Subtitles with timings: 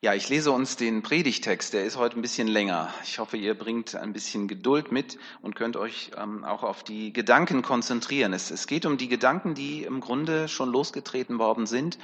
[0.00, 2.94] Ja, ich lese uns den Predigtext, der ist heute ein bisschen länger.
[3.02, 7.12] Ich hoffe, ihr bringt ein bisschen Geduld mit und könnt euch ähm, auch auf die
[7.12, 8.32] Gedanken konzentrieren.
[8.32, 11.98] Es, es geht um die Gedanken, die im Grunde schon losgetreten worden sind,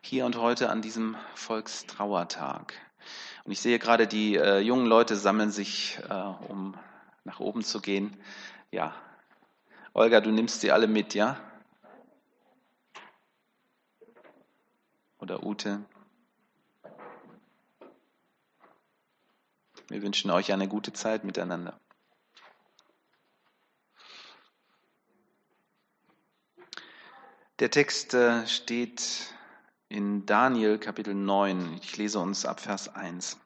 [0.00, 2.72] hier und heute an diesem Volkstrauertag.
[3.44, 6.74] Und ich sehe gerade, die äh, jungen Leute sammeln sich, äh, um
[7.24, 8.16] nach oben zu gehen.
[8.70, 8.94] Ja,
[9.92, 11.38] Olga, du nimmst sie alle mit, ja?
[15.18, 15.84] Oder Ute?
[19.88, 21.78] Wir wünschen euch eine gute Zeit miteinander.
[27.60, 29.32] Der Text äh, steht
[29.88, 31.78] in Daniel Kapitel 9.
[31.82, 33.38] Ich lese uns ab Vers 1.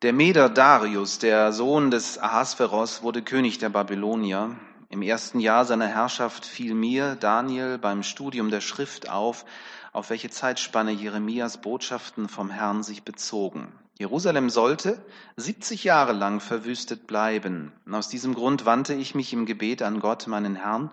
[0.00, 4.56] Der Meder Darius, der Sohn des Ahasveros, wurde König der Babylonier.
[4.88, 9.44] Im ersten Jahr seiner Herrschaft fiel mir, Daniel, beim Studium der Schrift auf,
[9.92, 13.72] auf welche Zeitspanne Jeremias Botschaften vom Herrn sich bezogen.
[14.02, 15.00] Jerusalem sollte
[15.36, 17.70] 70 Jahre lang verwüstet bleiben.
[17.86, 20.90] Und aus diesem Grund wandte ich mich im Gebet an Gott, meinen Herrn.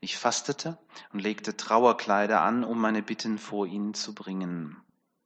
[0.00, 0.76] Ich fastete
[1.12, 4.76] und legte Trauerkleider an, um meine Bitten vor ihn zu bringen.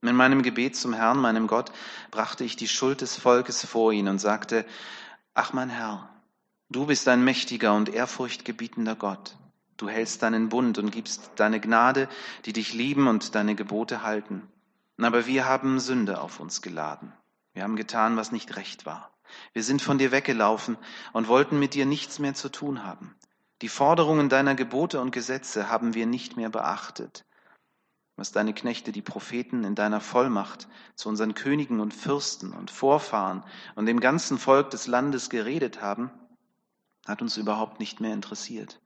[0.03, 1.73] In meinem Gebet zum Herrn, meinem Gott,
[2.11, 4.67] brachte ich die Schuld des Volkes vor ihn und sagte,
[5.33, 6.11] Ach mein Herr,
[6.69, 9.39] du bist ein mächtiger und ehrfurchtgebietender Gott.
[9.79, 12.11] Du hältst deinen Bund und gibst deine Gnade,
[12.45, 14.43] die dich lieben und deine Gebote halten.
[15.01, 17.15] Aber wir haben Sünde auf uns geladen.
[17.55, 19.11] Wir haben getan, was nicht recht war.
[19.53, 20.77] Wir sind von dir weggelaufen
[21.13, 23.15] und wollten mit dir nichts mehr zu tun haben.
[23.63, 27.25] Die Forderungen deiner Gebote und Gesetze haben wir nicht mehr beachtet.
[28.17, 33.45] Was deine Knechte, die Propheten, in deiner Vollmacht zu unseren Königen und Fürsten und Vorfahren
[33.75, 36.11] und dem ganzen Volk des Landes geredet haben,
[37.07, 38.81] hat uns überhaupt nicht mehr interessiert.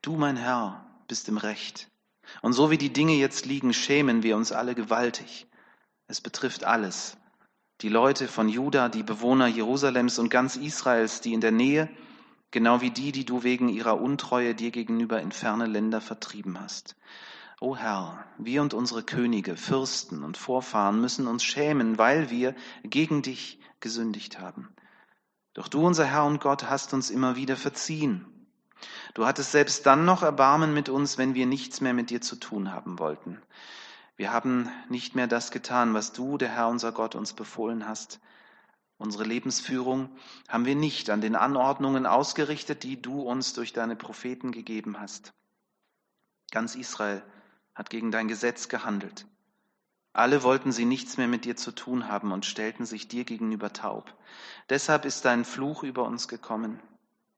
[0.00, 1.90] Du, mein Herr, bist im Recht
[2.42, 5.46] und so wie die Dinge jetzt liegen, schämen wir uns alle gewaltig.
[6.06, 7.16] Es betrifft alles.
[7.80, 11.88] Die Leute von Juda, die Bewohner Jerusalems und ganz Israels, die in der Nähe,
[12.50, 16.96] genau wie die, die du wegen ihrer Untreue dir gegenüber in ferne Länder vertrieben hast.
[17.60, 23.22] O Herr, wir und unsere Könige, Fürsten und Vorfahren müssen uns schämen, weil wir gegen
[23.22, 24.68] dich gesündigt haben.
[25.54, 28.26] Doch du, unser Herr und Gott, hast uns immer wieder verziehen
[29.14, 32.36] Du hattest selbst dann noch Erbarmen mit uns, wenn wir nichts mehr mit dir zu
[32.36, 33.40] tun haben wollten.
[34.18, 38.18] Wir haben nicht mehr das getan, was du, der Herr unser Gott, uns befohlen hast.
[38.96, 40.10] Unsere Lebensführung
[40.48, 45.32] haben wir nicht an den Anordnungen ausgerichtet, die du uns durch deine Propheten gegeben hast.
[46.50, 47.22] Ganz Israel
[47.76, 49.24] hat gegen dein Gesetz gehandelt.
[50.12, 53.72] Alle wollten sie nichts mehr mit dir zu tun haben und stellten sich dir gegenüber
[53.72, 54.12] taub.
[54.68, 56.80] Deshalb ist dein Fluch über uns gekommen.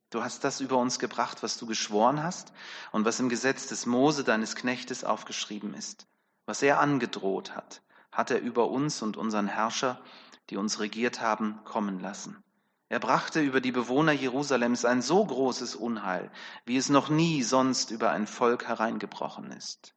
[0.08, 2.54] Du hast das über uns gebracht, was du geschworen hast
[2.90, 6.06] und was im Gesetz des Mose, deines Knechtes, aufgeschrieben ist.
[6.50, 7.80] Was er angedroht hat,
[8.10, 10.00] hat er über uns und unseren Herrscher,
[10.48, 12.42] die uns regiert haben, kommen lassen.
[12.88, 16.28] Er brachte über die Bewohner Jerusalems ein so großes Unheil,
[16.64, 19.94] wie es noch nie sonst über ein Volk hereingebrochen ist.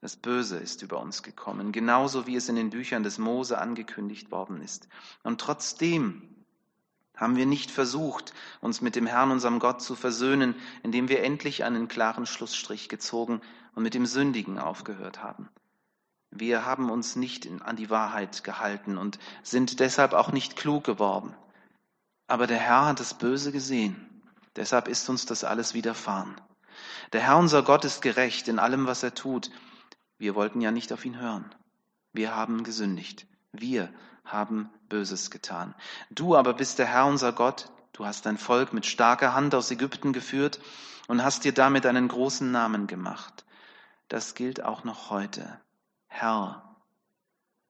[0.00, 4.32] Das Böse ist über uns gekommen, genauso wie es in den Büchern des Mose angekündigt
[4.32, 4.88] worden ist.
[5.22, 6.44] Und trotzdem
[7.14, 11.62] haben wir nicht versucht, uns mit dem Herrn, unserem Gott, zu versöhnen, indem wir endlich
[11.62, 13.40] einen klaren Schlussstrich gezogen
[13.76, 15.48] und mit dem Sündigen aufgehört haben?
[16.30, 21.34] Wir haben uns nicht an die Wahrheit gehalten und sind deshalb auch nicht klug geworden.
[22.26, 24.22] Aber der Herr hat das Böse gesehen.
[24.56, 26.34] Deshalb ist uns das alles widerfahren.
[27.12, 29.50] Der Herr, unser Gott, ist gerecht in allem, was er tut.
[30.18, 31.54] Wir wollten ja nicht auf ihn hören.
[32.12, 33.26] Wir haben gesündigt.
[33.52, 33.90] Wir
[34.24, 35.74] haben Böses getan.
[36.10, 39.70] Du aber bist der Herr unser Gott, du hast dein Volk mit starker Hand aus
[39.70, 40.60] Ägypten geführt
[41.06, 43.44] und hast dir damit einen großen Namen gemacht.
[44.08, 45.60] Das gilt auch noch heute.
[46.18, 46.66] Herr,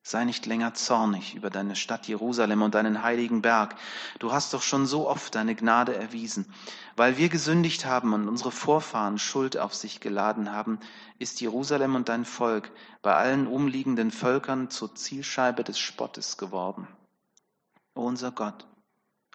[0.08, 3.74] Sei nicht länger zornig über deine Stadt Jerusalem und deinen heiligen Berg.
[4.20, 6.46] Du hast doch schon so oft deine Gnade erwiesen.
[6.94, 10.78] Weil wir gesündigt haben und unsere Vorfahren Schuld auf sich geladen haben,
[11.18, 12.70] ist Jerusalem und dein Volk
[13.02, 16.86] bei allen umliegenden Völkern zur Zielscheibe des Spottes geworden.
[17.96, 18.64] O unser Gott,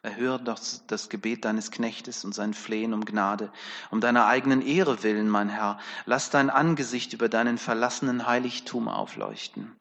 [0.04, 3.52] erhöre doch das Gebet deines Knechtes und sein Flehen um Gnade.
[3.92, 9.76] Um deiner eigenen Ehre willen, mein Herr, lass dein Angesicht über deinen verlassenen Heiligtum aufleuchten.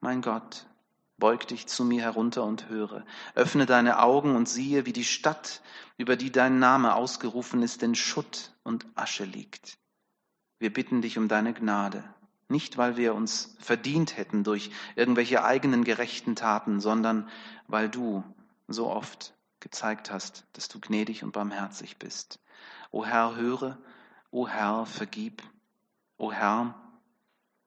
[0.00, 0.66] Mein Gott,
[1.18, 3.04] beug dich zu mir herunter und höre.
[3.34, 5.60] Öffne deine Augen und siehe, wie die Stadt,
[5.98, 9.78] über die dein Name ausgerufen ist, in Schutt und Asche liegt.
[10.58, 12.02] Wir bitten dich um deine Gnade,
[12.48, 17.28] nicht weil wir uns verdient hätten durch irgendwelche eigenen gerechten Taten, sondern
[17.66, 18.24] weil du
[18.68, 22.38] so oft gezeigt hast, dass du gnädig und barmherzig bist.
[22.90, 23.78] O Herr, höre,
[24.30, 25.42] o Herr, vergib,
[26.16, 26.74] o Herr,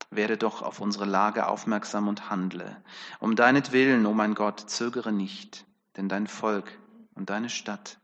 [0.10, 2.82] werde doch auf unsere Lage aufmerksam und handle.
[3.20, 5.66] Um deinetwillen, o mein Gott, zögere nicht,
[5.98, 6.78] denn dein Volk
[7.16, 8.00] und deine Stadt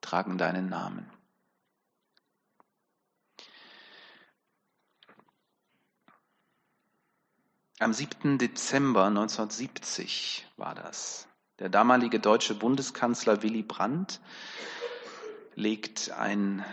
[0.00, 1.10] tragen deinen Namen.
[7.80, 8.38] Am 7.
[8.38, 11.28] Dezember 1970 war das.
[11.60, 14.20] Der damalige deutsche Bundeskanzler Willy Brandt
[15.54, 16.64] legt ein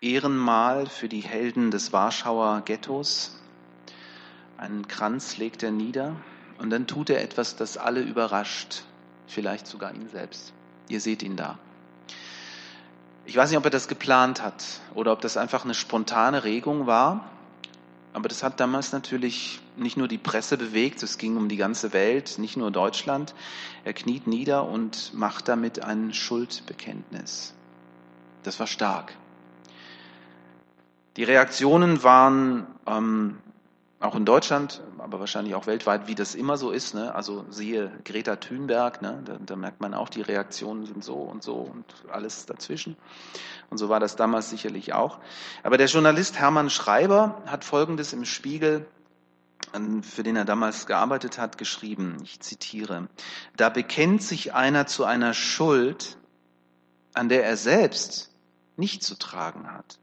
[0.00, 3.38] Ehrenmal für die Helden des Warschauer Ghettos.
[4.56, 6.16] Einen Kranz legt er nieder
[6.58, 8.82] und dann tut er etwas, das alle überrascht,
[9.24, 10.52] vielleicht sogar ihn selbst.
[10.88, 11.60] Ihr seht ihn da.
[13.22, 16.88] Ich weiß nicht, ob er das geplant hat oder ob das einfach eine spontane Regung
[16.88, 17.37] war,
[18.12, 21.92] aber das hat damals natürlich nicht nur die Presse bewegt, es ging um die ganze
[21.92, 23.34] Welt, nicht nur Deutschland.
[23.84, 27.54] Er kniet nieder und macht damit ein Schuldbekenntnis.
[28.42, 29.14] Das war stark.
[31.16, 33.38] Die Reaktionen waren ähm,
[34.00, 36.94] auch in Deutschland, aber wahrscheinlich auch weltweit, wie das immer so ist.
[36.94, 37.14] Ne?
[37.14, 39.22] Also siehe Greta Thunberg, ne?
[39.24, 42.96] da, da merkt man auch, die Reaktionen sind so und so und alles dazwischen.
[43.70, 45.18] Und so war das damals sicherlich auch.
[45.64, 48.86] Aber der Journalist Hermann Schreiber hat Folgendes im Spiegel
[50.02, 53.08] für den er damals gearbeitet hat, geschrieben, ich zitiere,
[53.56, 56.16] da bekennt sich einer zu einer Schuld,
[57.12, 58.32] an der er selbst
[58.76, 59.98] nicht zu tragen hat.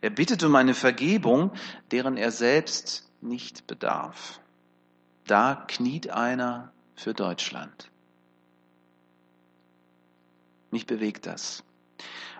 [0.00, 1.52] Er bittet um eine Vergebung,
[1.90, 4.40] deren er selbst nicht bedarf.
[5.26, 7.90] Da kniet einer für Deutschland.
[10.70, 11.64] Mich bewegt das.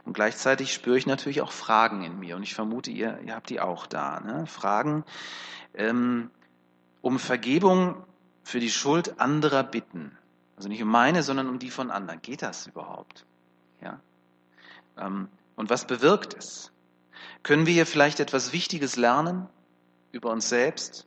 [0.05, 2.37] Und gleichzeitig spüre ich natürlich auch Fragen in mir.
[2.37, 4.21] Und ich vermute, ihr, ihr habt die auch da.
[4.21, 4.47] Ne?
[4.47, 5.05] Fragen
[5.75, 6.31] ähm,
[7.03, 8.05] um Vergebung
[8.43, 10.17] für die Schuld anderer bitten.
[10.57, 12.23] Also nicht um meine, sondern um die von anderen.
[12.23, 13.27] Geht das überhaupt?
[13.83, 14.01] Ja.
[14.97, 16.73] Ähm, und was bewirkt es?
[17.43, 19.49] Können wir hier vielleicht etwas Wichtiges lernen
[20.13, 21.07] über uns selbst,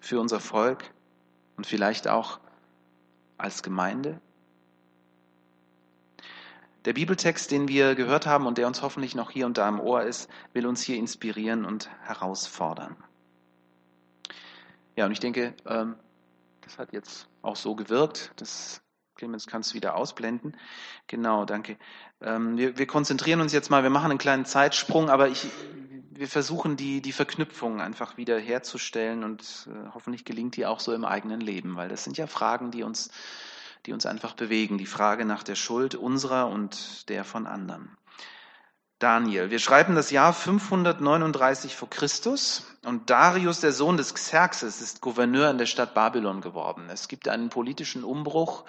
[0.00, 0.90] für unser Volk
[1.56, 2.40] und vielleicht auch
[3.38, 4.20] als Gemeinde?
[6.84, 9.80] Der Bibeltext, den wir gehört haben und der uns hoffentlich noch hier und da im
[9.80, 12.96] Ohr ist, will uns hier inspirieren und herausfordern.
[14.94, 15.96] Ja, und ich denke, ähm,
[16.60, 18.30] das hat jetzt auch so gewirkt.
[18.36, 18.82] Das
[19.16, 20.56] Clemens kannst du wieder ausblenden.
[21.06, 21.76] Genau, danke.
[22.20, 25.46] Ähm, wir, wir, konzentrieren uns jetzt mal, wir machen einen kleinen Zeitsprung, aber ich,
[26.18, 30.92] wir versuchen die, die Verknüpfung einfach wieder herzustellen und äh, hoffentlich gelingt die auch so
[30.92, 33.10] im eigenen Leben, weil das sind ja Fragen, die uns,
[33.86, 34.78] die uns einfach bewegen.
[34.78, 37.96] Die Frage nach der Schuld unserer und der von anderen.
[38.98, 39.50] Daniel.
[39.50, 45.50] Wir schreiben das Jahr 539 vor Christus und Darius, der Sohn des Xerxes, ist Gouverneur
[45.50, 46.88] in der Stadt Babylon geworden.
[46.90, 48.64] Es gibt einen politischen Umbruch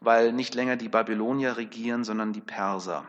[0.00, 3.04] weil nicht länger die Babylonier regieren, sondern die Perser.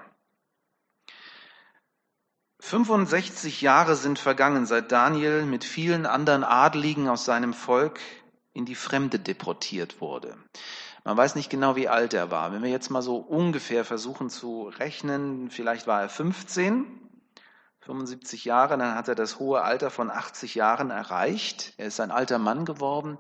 [2.60, 8.00] 65 Jahre sind vergangen, seit Daniel mit vielen anderen Adligen aus seinem Volk
[8.54, 10.36] in die Fremde deportiert wurde.
[11.06, 12.52] Man weiß nicht genau, wie alt er war.
[12.52, 16.86] Wenn wir jetzt mal so ungefähr versuchen zu rechnen, vielleicht war er 15,
[17.80, 21.74] 75 Jahre, dann hat er das hohe Alter von 80 Jahren erreicht.
[21.78, 23.18] Er ist ein alter Mann geworden.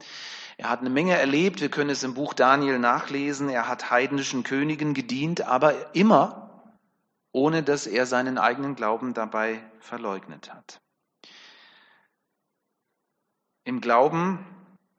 [0.57, 1.61] Er hat eine Menge erlebt.
[1.61, 3.47] Wir können es im Buch Daniel nachlesen.
[3.47, 6.48] Er hat heidnischen Königen gedient, aber immer
[7.39, 10.81] ohne dass er seinen eigenen Glauben dabei verleugnet hat.
[13.63, 14.45] Im Glauben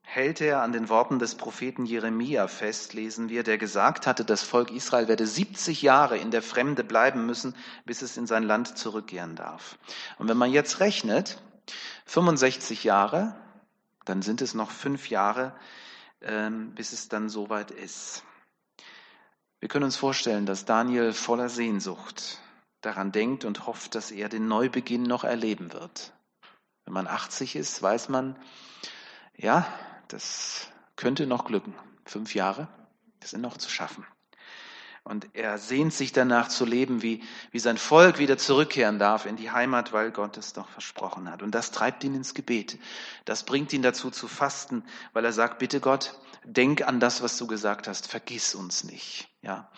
[0.01, 4.43] hält er an den Worten des Propheten Jeremia fest, lesen wir, der gesagt hatte, das
[4.43, 7.55] Volk Israel werde 70 Jahre in der Fremde bleiben müssen,
[7.85, 9.79] bis es in sein Land zurückkehren darf.
[10.19, 11.43] Und wenn man jetzt rechnet,
[12.07, 13.37] 65 Jahre,
[14.07, 15.55] dann sind es noch fünf Jahre,
[16.23, 18.25] ähm, bis es dann soweit ist.
[19.61, 22.39] Wir können uns vorstellen, dass Daniel voller Sehnsucht
[22.81, 26.15] daran denkt und hofft, dass er den Neubeginn noch erleben wird.
[26.87, 28.37] Wenn man 80 ist, weiß man,
[29.37, 29.67] ja,
[30.09, 31.75] das könnte noch glücken.
[32.07, 32.69] Fünf Jahre,
[33.21, 34.07] das sind noch zu schaffen.
[35.03, 39.37] Und er sehnt sich danach zu leben, wie, wie sein Volk wieder zurückkehren darf in
[39.37, 41.43] die Heimat, weil Gott es doch versprochen hat.
[41.43, 42.79] Und das treibt ihn ins Gebet.
[43.25, 47.39] Das bringt ihn dazu zu fasten, weil er sagt, bitte Gott, denk an das, was
[47.39, 48.09] du gesagt hast.
[48.09, 49.29] Vergiss uns nicht.
[49.43, 49.71] Ja.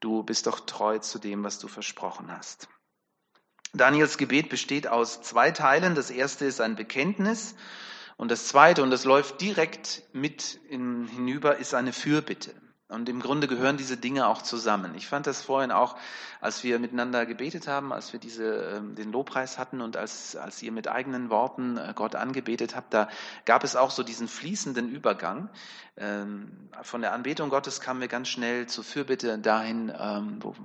[0.00, 2.68] Du bist doch treu zu dem, was du versprochen hast.
[3.72, 5.94] Daniels Gebet besteht aus zwei Teilen.
[5.94, 7.54] Das erste ist ein Bekenntnis
[8.20, 12.54] und das Zweite, und das läuft direkt mit in, hinüber, ist eine Fürbitte.
[12.90, 14.96] Und im Grunde gehören diese Dinge auch zusammen.
[14.96, 15.96] Ich fand das vorhin auch,
[16.40, 20.60] als wir miteinander gebetet haben, als wir diese, ähm, den Lobpreis hatten und als, als
[20.60, 23.08] ihr mit eigenen Worten äh, Gott angebetet habt, da
[23.44, 25.48] gab es auch so diesen fließenden Übergang.
[25.96, 26.50] Ähm,
[26.82, 30.56] von der Anbetung Gottes kamen wir ganz schnell zur Fürbitte dahin, ähm, wo,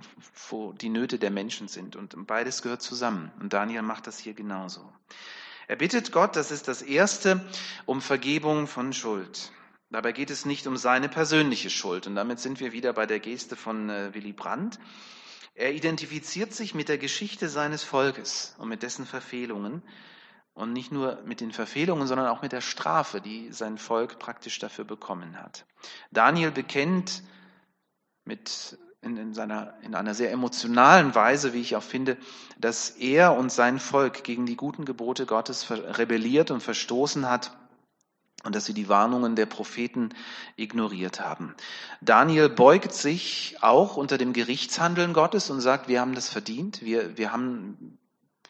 [0.49, 1.95] wo die Nöte der Menschen sind.
[1.95, 3.31] Und beides gehört zusammen.
[3.39, 4.81] Und Daniel macht das hier genauso.
[5.67, 7.43] Er bittet Gott, das ist das Erste,
[7.85, 9.51] um Vergebung von Schuld.
[9.89, 12.07] Dabei geht es nicht um seine persönliche Schuld.
[12.07, 14.79] Und damit sind wir wieder bei der Geste von äh, Willy Brandt.
[15.53, 19.83] Er identifiziert sich mit der Geschichte seines Volkes und mit dessen Verfehlungen.
[20.53, 24.57] Und nicht nur mit den Verfehlungen, sondern auch mit der Strafe, die sein Volk praktisch
[24.59, 25.65] dafür bekommen hat.
[26.11, 27.23] Daniel bekennt
[28.23, 32.17] mit in, in, seiner, in einer sehr emotionalen Weise, wie ich auch finde,
[32.57, 37.51] dass er und sein Volk gegen die guten Gebote Gottes rebelliert und verstoßen hat
[38.45, 40.09] und dass sie die Warnungen der Propheten
[40.55, 41.55] ignoriert haben.
[41.99, 47.17] Daniel beugt sich auch unter dem Gerichtshandeln Gottes und sagt, wir haben das verdient, wir,
[47.17, 47.97] wir haben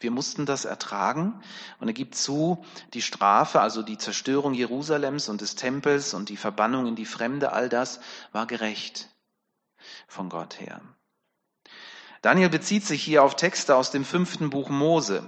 [0.01, 1.41] wir mussten das ertragen.
[1.79, 6.37] Und er gibt zu, die Strafe, also die Zerstörung Jerusalems und des Tempels und die
[6.37, 9.09] Verbannung in die Fremde, all das war gerecht
[10.07, 10.81] von Gott her.
[12.21, 15.27] Daniel bezieht sich hier auf Texte aus dem fünften Buch Mose,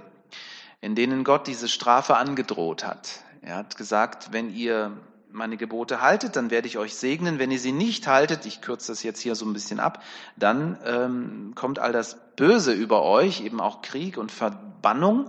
[0.80, 3.24] in denen Gott diese Strafe angedroht hat.
[3.42, 4.92] Er hat gesagt, wenn ihr
[5.30, 7.38] meine Gebote haltet, dann werde ich euch segnen.
[7.38, 10.02] Wenn ihr sie nicht haltet, ich kürze das jetzt hier so ein bisschen ab,
[10.36, 15.28] dann ähm, kommt all das Böse über euch, eben auch Krieg und Verbannung.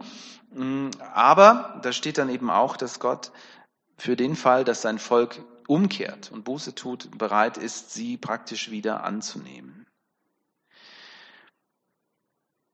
[0.54, 3.32] Mm, aber da steht dann eben auch, dass Gott
[3.98, 9.04] für den Fall, dass sein Volk umkehrt und Buße tut, bereit ist, sie praktisch wieder
[9.04, 9.79] anzunehmen.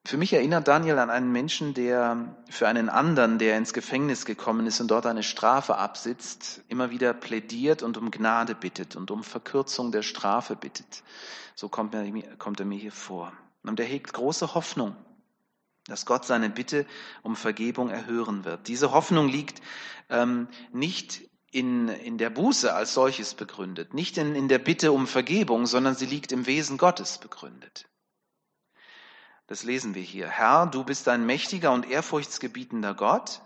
[0.07, 4.67] Für mich erinnert Daniel an einen Menschen, der für einen anderen, der ins Gefängnis gekommen
[4.67, 9.23] ist und dort eine Strafe absitzt, immer wieder plädiert und um Gnade bittet und um
[9.23, 11.03] Verkürzung der Strafe bittet.
[11.55, 12.05] So kommt er,
[12.37, 13.33] kommt er mir hier vor.
[13.63, 14.95] Und er hegt große Hoffnung,
[15.87, 16.85] dass Gott seine Bitte
[17.23, 18.67] um Vergebung erhören wird.
[18.67, 19.59] Diese Hoffnung liegt
[20.11, 25.07] ähm, nicht in, in der Buße als solches begründet, nicht in, in der Bitte um
[25.07, 27.87] Vergebung, sondern sie liegt im Wesen Gottes begründet.
[29.47, 30.27] Das lesen wir hier.
[30.27, 33.41] Herr, du bist ein mächtiger und ehrfurchtsgebietender Gott.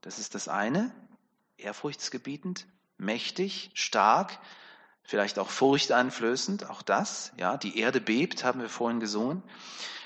[0.00, 0.90] Das ist das eine.
[1.58, 2.66] Ehrfurchtsgebietend,
[2.96, 4.38] mächtig, stark,
[5.02, 7.32] vielleicht auch furchteinflößend, auch das.
[7.36, 9.42] Ja, die Erde bebt, haben wir vorhin gesungen.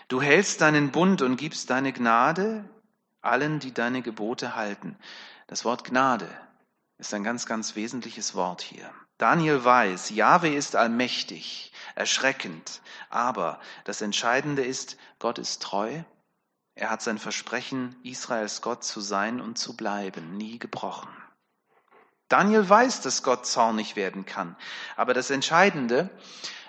[0.08, 2.68] Du hältst deinen Bund und gibst deine Gnade
[3.22, 4.96] allen, die deine Gebote halten.
[5.46, 6.28] Das Wort Gnade
[6.98, 8.90] ist ein ganz, ganz wesentliches Wort hier.
[9.18, 16.02] Daniel weiß, Jahwe ist allmächtig, erschreckend, aber das Entscheidende ist, Gott ist treu.
[16.74, 21.08] Er hat sein Versprechen, Israels Gott zu sein und zu bleiben, nie gebrochen.
[22.28, 24.56] Daniel weiß, dass Gott zornig werden kann.
[24.96, 26.10] Aber das Entscheidende,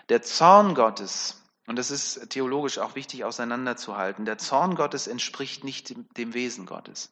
[0.08, 5.94] der Zorn Gottes, und das ist theologisch auch wichtig auseinanderzuhalten, der Zorn Gottes entspricht nicht
[6.18, 7.12] dem Wesen Gottes.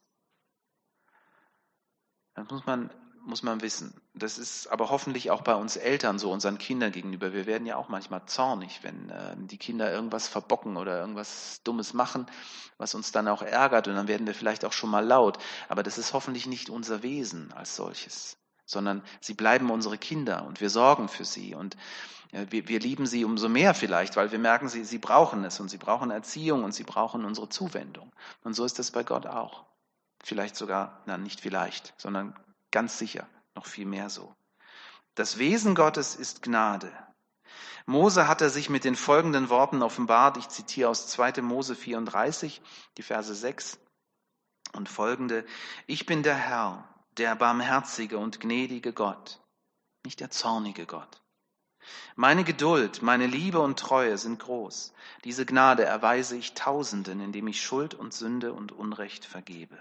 [2.34, 2.90] Das muss man
[3.26, 3.92] muss man wissen.
[4.14, 7.32] Das ist aber hoffentlich auch bei uns Eltern so, unseren Kindern gegenüber.
[7.32, 11.92] Wir werden ja auch manchmal zornig, wenn äh, die Kinder irgendwas verbocken oder irgendwas Dummes
[11.92, 12.26] machen,
[12.78, 13.88] was uns dann auch ärgert.
[13.88, 15.38] Und dann werden wir vielleicht auch schon mal laut.
[15.68, 20.60] Aber das ist hoffentlich nicht unser Wesen als solches, sondern sie bleiben unsere Kinder und
[20.60, 21.54] wir sorgen für sie.
[21.54, 21.76] Und
[22.30, 25.58] äh, wir, wir lieben sie umso mehr vielleicht, weil wir merken, sie, sie brauchen es
[25.58, 28.12] und sie brauchen Erziehung und sie brauchen unsere Zuwendung.
[28.44, 29.64] Und so ist es bei Gott auch.
[30.22, 32.34] Vielleicht sogar, na nicht vielleicht, sondern
[32.70, 34.34] Ganz sicher, noch viel mehr so.
[35.14, 36.92] Das Wesen Gottes ist Gnade.
[37.86, 40.36] Mose hat er sich mit den folgenden Worten offenbart.
[40.36, 41.40] Ich zitiere aus 2.
[41.42, 42.60] Mose 34,
[42.96, 43.78] die Verse 6
[44.72, 45.46] und folgende.
[45.86, 49.40] Ich bin der Herr, der barmherzige und gnädige Gott,
[50.04, 51.22] nicht der zornige Gott.
[52.14, 54.92] Meine Geduld, meine Liebe und Treue sind groß.
[55.24, 59.78] Diese Gnade erweise ich Tausenden, indem ich Schuld und Sünde und Unrecht vergebe.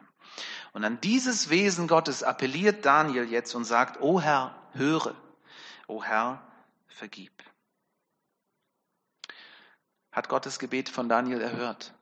[0.74, 5.16] Und an dieses Wesen Gottes appelliert Daniel jetzt und sagt, O Herr, höre,
[5.88, 6.42] O Herr,
[6.88, 7.32] vergib.
[10.12, 11.94] Hat Gottes Gebet von Daniel erhört?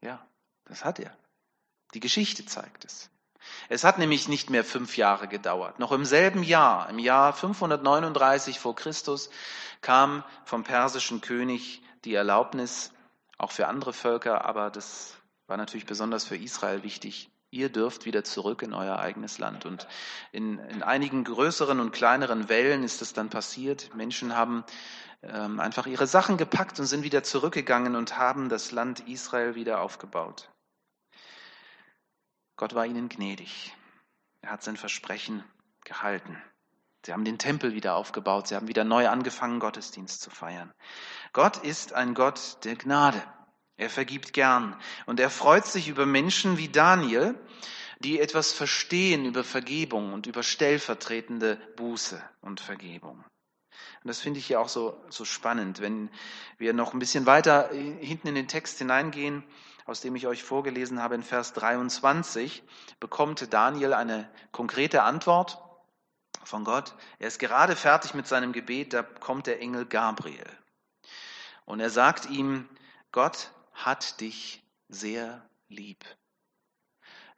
[0.00, 0.24] Ja,
[0.64, 1.16] das hat er.
[1.94, 3.10] Die Geschichte zeigt es.
[3.68, 5.78] Es hat nämlich nicht mehr fünf Jahre gedauert.
[5.78, 9.30] Noch im selben Jahr, im Jahr 539 vor Christus,
[9.80, 12.92] kam vom persischen König die Erlaubnis,
[13.38, 17.30] auch für andere Völker, aber das war natürlich besonders für Israel wichtig.
[17.50, 19.64] Ihr dürft wieder zurück in euer eigenes Land.
[19.66, 19.86] Und
[20.32, 23.94] in, in einigen größeren und kleineren Wellen ist es dann passiert.
[23.94, 24.64] Menschen haben
[25.22, 29.80] ähm, einfach ihre Sachen gepackt und sind wieder zurückgegangen und haben das Land Israel wieder
[29.80, 30.48] aufgebaut.
[32.56, 33.74] Gott war ihnen gnädig.
[34.40, 35.44] Er hat sein Versprechen
[35.84, 36.40] gehalten.
[37.04, 38.48] Sie haben den Tempel wieder aufgebaut.
[38.48, 40.72] Sie haben wieder neu angefangen, Gottesdienst zu feiern.
[41.32, 43.22] Gott ist ein Gott der Gnade.
[43.76, 47.38] Er vergibt gern und er freut sich über Menschen wie Daniel,
[48.00, 53.24] die etwas verstehen über Vergebung und über stellvertretende Buße und Vergebung.
[54.02, 56.10] Und das finde ich ja auch so, so spannend, wenn
[56.58, 59.44] wir noch ein bisschen weiter hinten in den Text hineingehen.
[59.86, 62.62] Aus dem ich euch vorgelesen habe in Vers 23,
[63.00, 65.62] bekommt Daniel eine konkrete Antwort
[66.44, 66.94] von Gott.
[67.18, 70.46] Er ist gerade fertig mit seinem Gebet, da kommt der Engel Gabriel.
[71.64, 72.68] Und er sagt ihm,
[73.12, 76.04] Gott hat dich sehr lieb.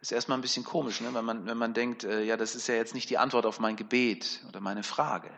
[0.01, 1.13] Ist erstmal ein bisschen komisch, ne?
[1.13, 3.59] wenn, man, wenn man denkt, äh, ja, das ist ja jetzt nicht die Antwort auf
[3.59, 5.31] mein Gebet oder meine Frage.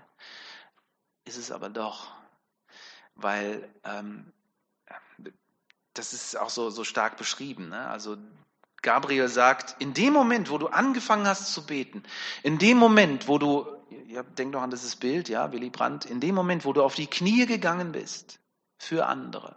[1.25, 2.09] Ist es aber doch,
[3.15, 4.33] weil ähm,
[5.95, 7.69] das ist auch so, so stark beschrieben.
[7.71, 7.89] Ne?
[7.89, 8.17] Also
[8.83, 12.03] Gabriel sagt, in dem Moment, wo du angefangen hast zu beten,
[12.43, 13.67] in dem Moment, wo du,
[14.07, 16.95] ja, denk doch an dieses Bild, ja, Willy Brandt, in dem Moment, wo du auf
[16.95, 18.41] die Knie gegangen bist
[18.79, 19.57] für andere,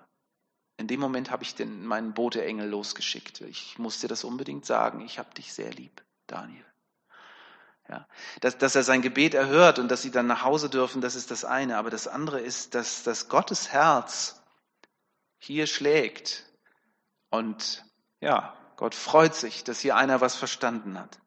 [0.77, 3.41] in dem Moment habe ich den, meinen Boteengel losgeschickt.
[3.41, 6.65] Ich muss dir das unbedingt sagen, ich habe dich sehr lieb, Daniel.
[7.89, 8.07] Ja,
[8.41, 11.31] dass, dass er sein Gebet erhört und dass sie dann nach Hause dürfen, das ist
[11.31, 11.77] das eine.
[11.77, 14.41] Aber das andere ist, dass, dass Gottes Herz
[15.43, 16.45] hier schlägt.
[17.29, 17.83] Und
[18.21, 21.19] ja, Gott freut sich, dass hier einer was verstanden hat.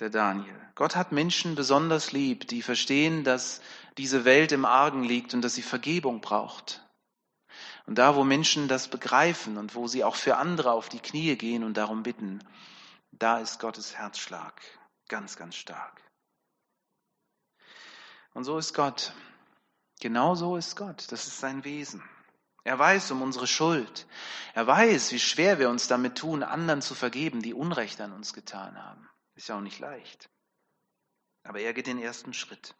[0.00, 0.58] Der Daniel.
[0.74, 3.60] Gott hat Menschen besonders lieb, die verstehen, dass
[3.96, 6.86] diese Welt im Argen liegt und dass sie Vergebung braucht.
[7.86, 11.36] Und da, wo Menschen das begreifen und wo sie auch für andere auf die Knie
[11.36, 12.46] gehen und darum bitten,
[13.12, 14.60] da ist Gottes Herzschlag
[15.08, 16.02] ganz, ganz stark.
[18.34, 19.14] Und so ist Gott.
[20.00, 21.10] Genau so ist Gott.
[21.12, 22.02] Das ist sein Wesen.
[22.64, 24.06] Er weiß um unsere Schuld.
[24.54, 28.32] Er weiß, wie schwer wir uns damit tun, anderen zu vergeben, die Unrecht an uns
[28.32, 29.08] getan haben.
[29.34, 30.30] Ist ja auch nicht leicht.
[31.42, 32.74] Aber er geht den ersten Schritt.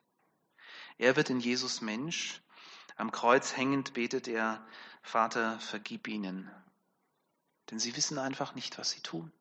[0.98, 2.40] Er wird in Jesus Mensch.
[2.96, 4.64] Am Kreuz hängend betet er,
[5.02, 6.50] Vater, vergib ihnen.
[7.70, 9.32] Denn sie wissen einfach nicht, was sie tun.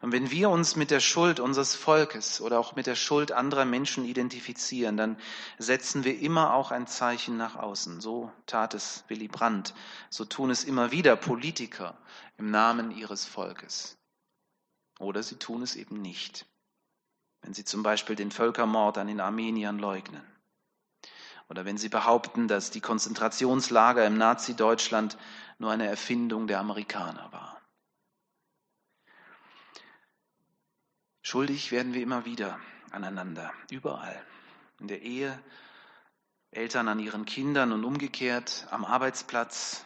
[0.00, 3.66] Und wenn wir uns mit der Schuld unseres Volkes oder auch mit der Schuld anderer
[3.66, 5.18] Menschen identifizieren, dann
[5.58, 8.00] setzen wir immer auch ein Zeichen nach außen.
[8.00, 9.74] So tat es Willy Brandt.
[10.08, 11.98] So tun es immer wieder Politiker
[12.38, 13.98] im Namen ihres Volkes.
[14.98, 16.46] Oder sie tun es eben nicht.
[17.42, 20.22] Wenn sie zum Beispiel den Völkermord an den Armeniern leugnen.
[21.50, 25.18] Oder wenn sie behaupten, dass die Konzentrationslager im Nazi-Deutschland
[25.58, 27.49] nur eine Erfindung der Amerikaner waren.
[31.30, 32.58] Schuldig werden wir immer wieder
[32.90, 34.20] aneinander, überall.
[34.80, 35.40] In der Ehe,
[36.50, 39.84] Eltern an ihren Kindern und umgekehrt, am Arbeitsplatz,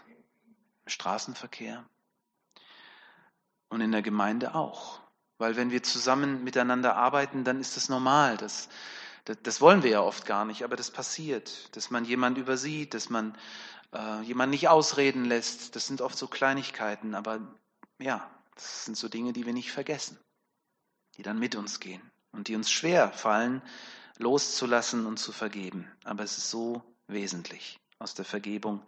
[0.87, 1.85] im Straßenverkehr
[3.69, 5.03] und in der Gemeinde auch.
[5.37, 8.39] Weil wenn wir zusammen miteinander arbeiten, dann ist das normal.
[8.39, 8.71] Das,
[9.27, 12.95] das, das wollen wir ja oft gar nicht, aber das passiert, dass man jemand übersieht,
[12.95, 13.37] dass man
[13.93, 15.77] äh, jemand nicht ausreden lässt.
[15.77, 17.41] Das sind oft so Kleinigkeiten, aber
[17.99, 20.19] ja, das sind so Dinge, die wir nicht vergessen
[21.16, 23.62] die dann mit uns gehen und die uns schwer fallen,
[24.18, 25.90] loszulassen und zu vergeben.
[26.05, 28.83] Aber es ist so wesentlich, aus der Vergebung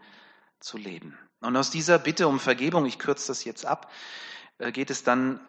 [0.60, 1.18] zu leben.
[1.40, 3.90] Und aus dieser Bitte um Vergebung, ich kürze das jetzt ab,
[4.58, 5.40] äh, geht es dann,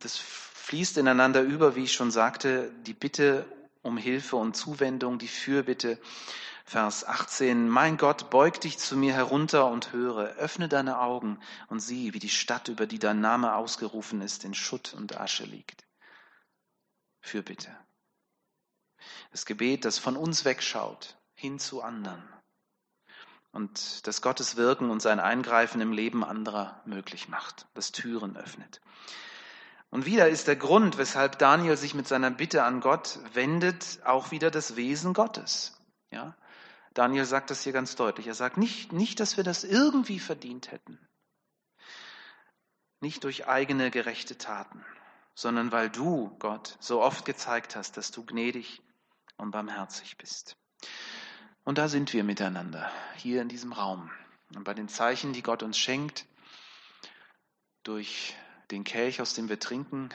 [0.00, 3.46] das fließt ineinander über, wie ich schon sagte, die Bitte
[3.82, 5.98] um Hilfe und Zuwendung, die Fürbitte.
[6.64, 11.80] Vers 18, mein Gott, beug dich zu mir herunter und höre, öffne deine Augen und
[11.80, 15.87] sieh, wie die Stadt, über die dein Name ausgerufen ist, in Schutt und Asche liegt.
[17.20, 17.74] Fürbitte.
[19.30, 22.22] Das Gebet, das von uns wegschaut, hin zu anderen.
[23.52, 28.80] Und das Gottes Wirken und sein Eingreifen im Leben anderer möglich macht, das Türen öffnet.
[29.90, 34.30] Und wieder ist der Grund, weshalb Daniel sich mit seiner Bitte an Gott wendet, auch
[34.30, 35.80] wieder das Wesen Gottes.
[36.10, 36.36] Ja?
[36.92, 38.26] Daniel sagt das hier ganz deutlich.
[38.26, 40.98] Er sagt nicht, nicht, dass wir das irgendwie verdient hätten.
[43.00, 44.84] Nicht durch eigene gerechte Taten
[45.38, 48.82] sondern weil du, Gott, so oft gezeigt hast, dass du gnädig
[49.36, 50.56] und barmherzig bist.
[51.62, 54.10] Und da sind wir miteinander, hier in diesem Raum.
[54.56, 56.26] Und bei den Zeichen, die Gott uns schenkt,
[57.84, 58.34] durch
[58.72, 60.08] den Kelch, aus dem wir trinken,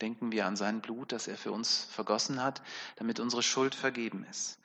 [0.00, 2.62] denken wir an sein Blut, das er für uns vergossen hat,
[2.94, 4.60] damit unsere Schuld vergeben ist.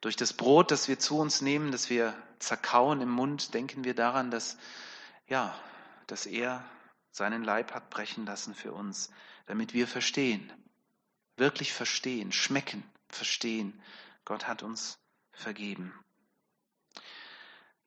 [0.00, 3.94] Durch das Brot, das wir zu uns nehmen, das wir zerkauen im Mund, denken wir
[3.94, 4.56] daran, dass,
[5.26, 5.54] ja,
[6.06, 6.64] dass er
[7.10, 9.10] seinen Leib hat brechen lassen für uns,
[9.46, 10.52] damit wir verstehen,
[11.36, 13.80] wirklich verstehen, schmecken, verstehen,
[14.24, 14.98] Gott hat uns
[15.32, 15.92] vergeben.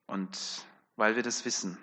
[0.06, 0.66] Und
[0.96, 1.78] weil wir das wissen,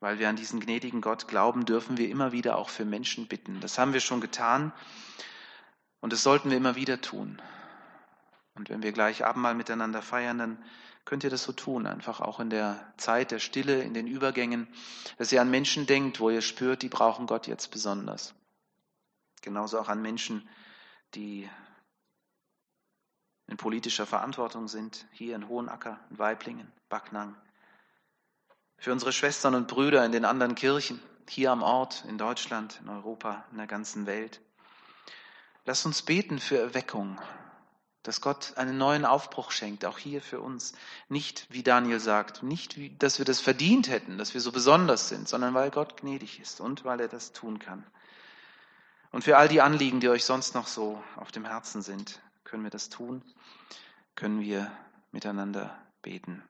[0.00, 3.60] weil wir an diesen gnädigen Gott glauben, dürfen wir immer wieder auch für Menschen bitten.
[3.60, 4.72] Das haben wir schon getan
[6.00, 7.40] und das sollten wir immer wieder tun.
[8.54, 10.64] Und wenn wir gleich Abendmahl miteinander feiern, dann
[11.04, 14.68] könnt ihr das so tun, einfach auch in der Zeit der Stille, in den Übergängen,
[15.18, 18.34] dass ihr an Menschen denkt, wo ihr spürt, die brauchen Gott jetzt besonders.
[19.40, 20.48] Genauso auch an Menschen,
[21.14, 21.48] die
[23.46, 27.36] in politischer Verantwortung sind, hier in Hohenacker, in Weiblingen, Backnang,
[28.78, 32.88] für unsere Schwestern und Brüder in den anderen Kirchen, hier am Ort, in Deutschland, in
[32.88, 34.40] Europa, in der ganzen Welt.
[35.64, 37.20] Lass uns beten für Erweckung,
[38.02, 40.72] dass Gott einen neuen Aufbruch schenkt, auch hier für uns.
[41.08, 45.28] Nicht, wie Daniel sagt, nicht, dass wir das verdient hätten, dass wir so besonders sind,
[45.28, 47.84] sondern weil Gott gnädig ist und weil er das tun kann.
[49.10, 52.62] Und für all die Anliegen, die euch sonst noch so auf dem Herzen sind, können
[52.62, 53.22] wir das tun,
[54.14, 54.70] können wir
[55.12, 56.42] miteinander beten.